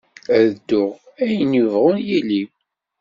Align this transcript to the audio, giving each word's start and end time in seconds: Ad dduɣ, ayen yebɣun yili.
Ad 0.37 0.47
dduɣ, 0.55 0.91
ayen 1.23 1.55
yebɣun 1.57 1.97
yili. 2.07 2.43